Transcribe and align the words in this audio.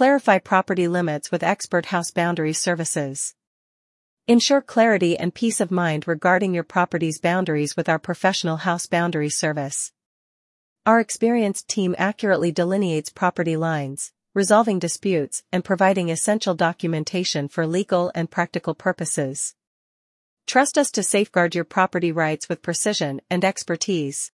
Clarify 0.00 0.38
property 0.38 0.88
limits 0.88 1.30
with 1.30 1.42
expert 1.42 1.84
house 1.84 2.10
boundary 2.10 2.54
services. 2.54 3.34
Ensure 4.26 4.62
clarity 4.62 5.14
and 5.14 5.34
peace 5.34 5.60
of 5.60 5.70
mind 5.70 6.08
regarding 6.08 6.54
your 6.54 6.64
property's 6.64 7.20
boundaries 7.20 7.76
with 7.76 7.86
our 7.86 7.98
professional 7.98 8.56
house 8.56 8.86
boundary 8.86 9.28
service. 9.28 9.92
Our 10.86 11.00
experienced 11.00 11.68
team 11.68 11.94
accurately 11.98 12.50
delineates 12.50 13.10
property 13.10 13.58
lines, 13.58 14.10
resolving 14.32 14.78
disputes 14.78 15.42
and 15.52 15.62
providing 15.62 16.08
essential 16.08 16.54
documentation 16.54 17.46
for 17.48 17.66
legal 17.66 18.10
and 18.14 18.30
practical 18.30 18.74
purposes. 18.74 19.54
Trust 20.46 20.78
us 20.78 20.90
to 20.92 21.02
safeguard 21.02 21.54
your 21.54 21.64
property 21.64 22.10
rights 22.10 22.48
with 22.48 22.62
precision 22.62 23.20
and 23.28 23.44
expertise. 23.44 24.32